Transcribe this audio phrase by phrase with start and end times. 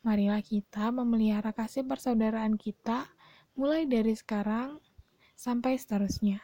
[0.00, 3.04] marilah kita memelihara kasih persaudaraan kita
[3.52, 4.80] mulai dari sekarang
[5.36, 6.40] sampai seterusnya.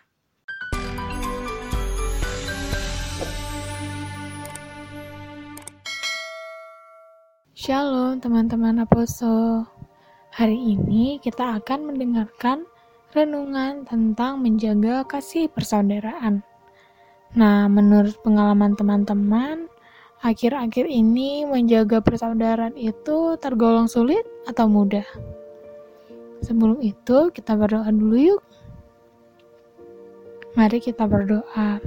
[7.56, 9.65] Shalom teman-teman Aposo.
[10.37, 12.69] Hari ini kita akan mendengarkan
[13.17, 16.45] renungan tentang menjaga kasih persaudaraan.
[17.33, 19.73] Nah, menurut pengalaman teman-teman,
[20.27, 25.06] akhir-akhir ini menjaga persaudaraan itu tergolong sulit atau mudah?
[26.42, 28.42] Sebelum itu, kita berdoa dulu yuk.
[30.59, 31.78] Mari kita berdoa.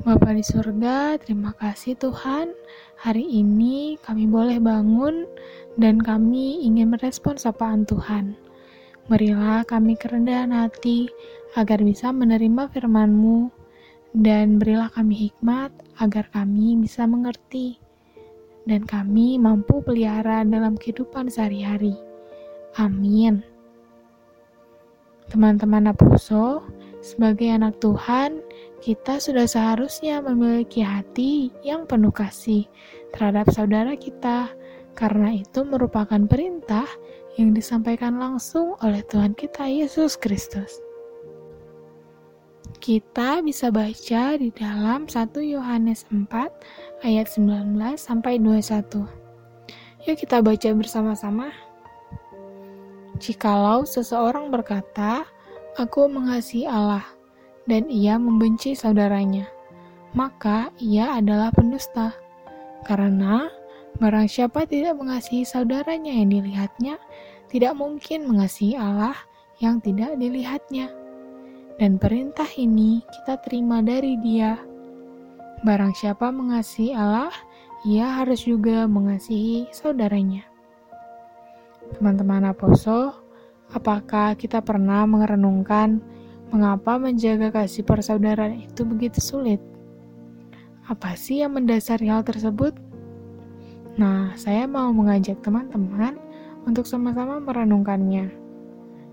[0.00, 2.52] Bapa di surga, terima kasih Tuhan.
[3.00, 5.24] Hari ini kami boleh bangun
[5.80, 8.36] dan kami ingin merespon sapaan Tuhan.
[9.08, 11.08] Berilah kami kerendahan hati
[11.52, 13.59] agar bisa menerima firman-Mu
[14.16, 15.70] dan berilah kami hikmat
[16.02, 17.78] agar kami bisa mengerti
[18.68, 21.96] dan kami mampu pelihara dalam kehidupan sehari-hari.
[22.78, 23.42] Amin.
[25.30, 26.62] Teman-teman Apuso,
[27.00, 28.42] sebagai anak Tuhan,
[28.82, 32.66] kita sudah seharusnya memiliki hati yang penuh kasih
[33.14, 34.50] terhadap saudara kita,
[34.98, 36.86] karena itu merupakan perintah
[37.38, 40.89] yang disampaikan langsung oleh Tuhan kita Yesus Kristus.
[42.80, 49.04] Kita bisa baca di dalam 1 Yohanes 4 ayat 19 sampai 21.
[50.08, 51.52] Yuk kita baca bersama-sama.
[53.20, 55.28] Jikalau seseorang berkata,
[55.76, 57.04] Aku mengasihi Allah,
[57.68, 59.44] dan ia membenci saudaranya,
[60.16, 62.16] maka ia adalah pendusta.
[62.88, 63.52] Karena
[64.00, 66.96] barang siapa tidak mengasihi saudaranya yang dilihatnya,
[67.52, 69.20] tidak mungkin mengasihi Allah
[69.60, 70.88] yang tidak dilihatnya.
[71.80, 74.60] Dan perintah ini kita terima dari dia.
[75.64, 77.32] Barang siapa mengasihi Allah,
[77.88, 80.44] ia harus juga mengasihi saudaranya.
[81.96, 83.30] Teman-teman Aposo,
[83.70, 86.02] Apakah kita pernah merenungkan
[86.50, 89.62] mengapa menjaga kasih persaudaraan itu begitu sulit?
[90.90, 92.74] Apa sih yang mendasari hal tersebut?
[93.94, 96.18] Nah, saya mau mengajak teman-teman
[96.66, 98.34] untuk sama-sama merenungkannya.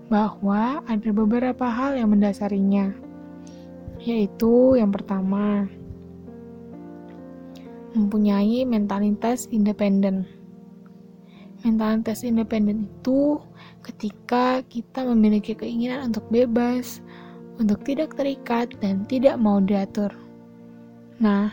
[0.08, 2.92] Bahwa ada beberapa hal yang mendasarinya.
[4.00, 5.68] Yaitu yang pertama,
[7.96, 10.24] mempunyai mentalitas independen.
[11.66, 13.42] Mentalitas independen itu
[13.82, 17.02] ketika kita memiliki keinginan untuk bebas,
[17.58, 20.14] untuk tidak terikat, dan tidak mau diatur.
[21.18, 21.50] Nah,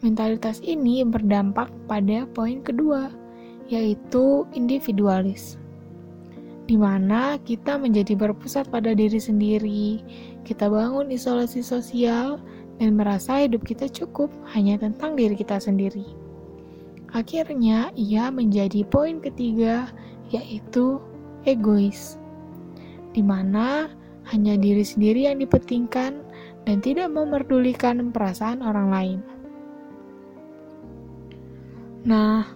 [0.00, 3.12] mentalitas ini berdampak pada poin kedua,
[3.68, 5.60] yaitu individualis,
[6.72, 10.00] di mana kita menjadi berpusat pada diri sendiri,
[10.40, 12.40] kita bangun isolasi sosial,
[12.80, 16.08] dan merasa hidup kita cukup hanya tentang diri kita sendiri.
[17.12, 19.92] Akhirnya, ia menjadi poin ketiga,
[20.32, 20.96] yaitu
[21.44, 22.16] egois,
[23.12, 23.92] di mana
[24.32, 26.24] hanya diri sendiri yang dipentingkan
[26.64, 29.18] dan tidak memerdulikan perasaan orang lain.
[32.08, 32.48] Nah,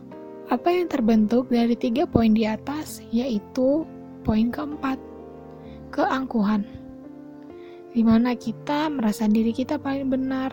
[0.48, 3.84] apa yang terbentuk dari tiga poin di atas, yaitu
[4.26, 4.98] poin keempat,
[5.94, 6.66] keangkuhan,
[7.94, 10.50] di mana kita merasa diri kita paling benar,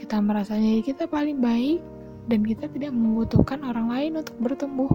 [0.00, 1.84] kita merasa diri kita paling baik,
[2.32, 4.88] dan kita tidak membutuhkan orang lain untuk bertumbuh.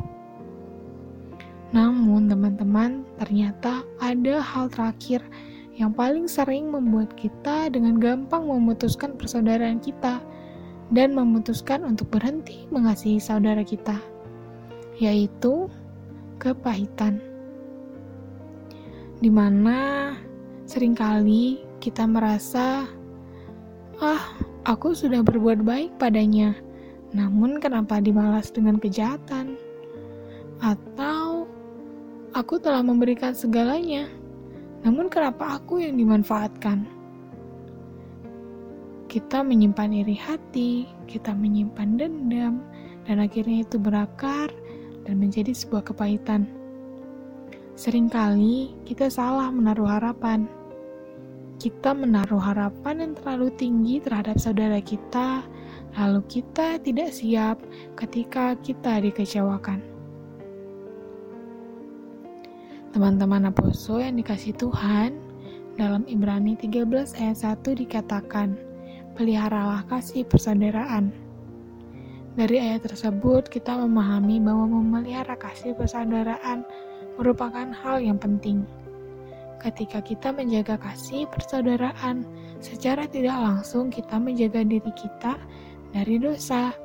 [1.74, 5.22] Namun, teman-teman, ternyata ada hal terakhir
[5.74, 10.22] yang paling sering membuat kita dengan gampang memutuskan persaudaraan kita
[10.94, 13.98] dan memutuskan untuk berhenti mengasihi saudara kita,
[15.02, 15.66] yaitu
[16.38, 17.33] kepahitan.
[19.24, 20.12] Di mana
[20.68, 22.84] sering kali kita merasa,
[24.04, 24.36] "Ah,
[24.68, 26.52] aku sudah berbuat baik padanya."
[27.16, 29.56] Namun kenapa dibalas dengan kejahatan?
[30.60, 31.48] Atau
[32.36, 34.12] aku telah memberikan segalanya,
[34.84, 36.84] namun kenapa aku yang dimanfaatkan?
[39.08, 42.60] Kita menyimpan iri hati, kita menyimpan dendam,
[43.08, 44.52] dan akhirnya itu berakar
[45.08, 46.63] dan menjadi sebuah kepahitan.
[47.74, 50.46] Seringkali kita salah menaruh harapan.
[51.58, 55.42] Kita menaruh harapan yang terlalu tinggi terhadap saudara kita,
[55.98, 57.58] lalu kita tidak siap
[57.98, 59.82] ketika kita dikecewakan.
[62.94, 65.18] Teman-teman Aposo yang dikasih Tuhan,
[65.74, 68.54] dalam Ibrani 13 ayat 1 dikatakan,
[69.18, 71.10] peliharalah kasih persaudaraan.
[72.38, 76.62] Dari ayat tersebut, kita memahami bahwa memelihara kasih persaudaraan
[77.18, 78.66] merupakan hal yang penting.
[79.62, 82.28] Ketika kita menjaga kasih persaudaraan,
[82.60, 85.40] secara tidak langsung kita menjaga diri kita
[85.96, 86.76] dari dosa.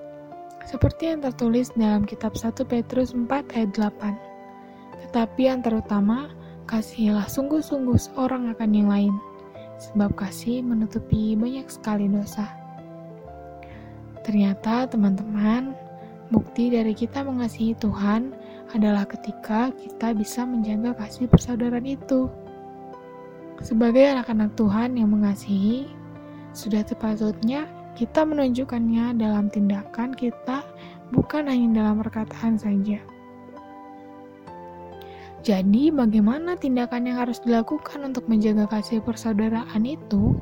[0.63, 4.15] Seperti yang tertulis dalam kitab 1 Petrus 4 ayat 8.
[5.09, 6.31] Tetapi yang terutama,
[6.69, 9.15] kasihilah sungguh-sungguh seorang akan yang lain,
[9.81, 12.45] sebab kasih menutupi banyak sekali dosa.
[14.29, 15.73] Ternyata teman-teman,
[16.29, 18.37] bukti dari kita mengasihi Tuhan
[18.76, 22.29] adalah ketika kita bisa menjaga kasih persaudaraan itu.
[23.65, 25.88] Sebagai anak-anak Tuhan yang mengasihi,
[26.53, 27.67] sudah sepatutnya
[27.99, 30.62] kita menunjukkannya dalam tindakan kita,
[31.11, 33.03] bukan hanya dalam perkataan saja.
[35.43, 40.35] Jadi, bagaimana tindakan yang harus dilakukan untuk menjaga kasih persaudaraan itu?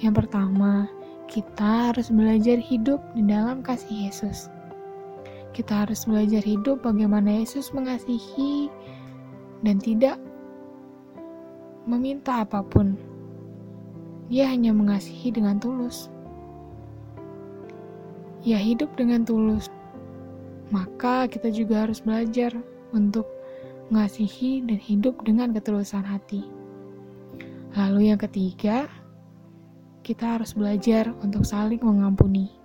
[0.00, 0.88] Yang pertama,
[1.28, 4.48] kita harus belajar hidup di dalam kasih Yesus.
[5.52, 8.70] Kita harus belajar hidup bagaimana Yesus mengasihi
[9.64, 10.16] dan tidak
[11.88, 12.94] meminta apa pun.
[14.28, 16.12] Dia hanya mengasihi dengan tulus
[18.46, 19.70] ya hidup dengan tulus.
[20.68, 22.52] Maka kita juga harus belajar
[22.92, 23.24] untuk
[23.88, 26.44] mengasihi dan hidup dengan ketulusan hati.
[27.72, 28.84] Lalu yang ketiga,
[30.04, 32.57] kita harus belajar untuk saling mengampuni.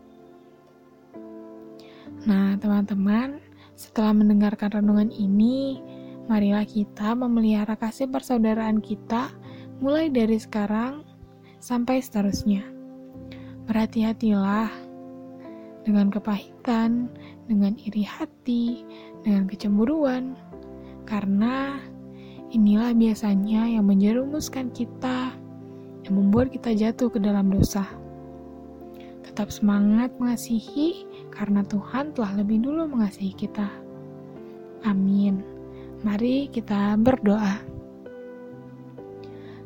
[2.23, 3.43] Nah, teman-teman,
[3.75, 5.83] setelah mendengarkan renungan ini,
[6.31, 9.27] marilah kita memelihara kasih persaudaraan kita
[9.83, 11.03] mulai dari sekarang
[11.59, 12.63] sampai seterusnya.
[13.67, 14.71] Berhati-hatilah
[15.83, 17.11] dengan kepahitan,
[17.51, 18.87] dengan iri hati,
[19.27, 20.39] dengan kecemburuan,
[21.03, 21.75] karena
[22.55, 25.35] inilah biasanya yang menjerumuskan kita,
[26.07, 27.83] yang membuat kita jatuh ke dalam dosa.
[29.23, 33.65] Tetap semangat mengasihi, karena Tuhan telah lebih dulu mengasihi kita.
[34.83, 35.41] Amin.
[36.03, 37.63] Mari kita berdoa.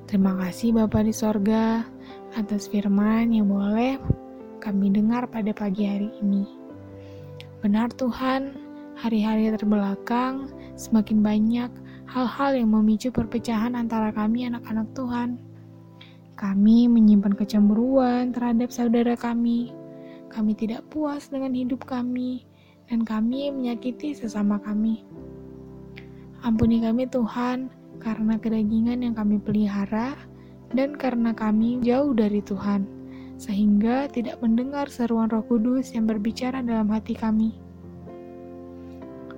[0.07, 1.83] Terima kasih Bapa di sorga
[2.37, 3.99] atas firman yang boleh
[4.63, 6.47] kami dengar pada pagi hari ini.
[7.59, 8.55] Benar Tuhan,
[8.95, 11.71] hari-hari terbelakang semakin banyak
[12.07, 15.41] hal-hal yang memicu perpecahan antara kami anak-anak Tuhan.
[16.37, 19.73] Kami menyimpan kecemburuan terhadap saudara kami.
[20.29, 22.45] Kami tidak puas dengan hidup kami,
[22.85, 25.01] dan kami menyakiti sesama kami.
[26.45, 30.13] Ampuni kami Tuhan, karena kedagingan yang kami pelihara,
[30.77, 32.97] dan karena kami jauh dari Tuhan
[33.37, 37.53] sehingga tidak mendengar seruan Roh Kudus yang berbicara dalam hati kami.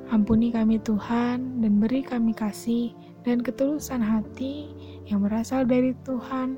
[0.09, 2.95] Ampuni kami Tuhan dan beri kami kasih
[3.27, 4.71] dan ketulusan hati
[5.05, 6.57] yang berasal dari Tuhan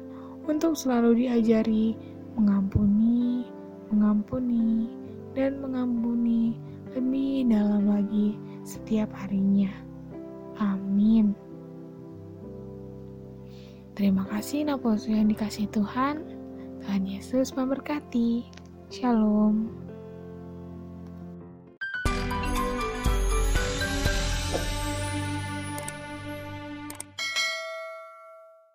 [0.51, 1.95] untuk selalu diajari
[2.36, 3.48] mengampuni,
[3.88, 4.92] mengampuni,
[5.31, 6.59] dan mengampuni
[6.92, 8.36] lebih dalam lagi
[8.68, 9.71] setiap harinya.
[10.59, 11.31] Amin.
[13.95, 16.19] Terima kasih Naposu yang dikasih Tuhan.
[16.83, 18.44] Tuhan Yesus memberkati.
[18.92, 19.91] Shalom.